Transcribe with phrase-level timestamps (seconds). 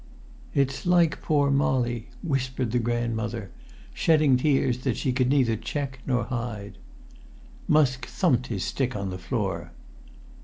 [0.55, 3.51] "It's like poor Molly," whimpered the grandmother,
[3.93, 6.79] shedding tears that she could neither check nor hide.
[7.67, 9.69] Musk thumped his stick on the floor.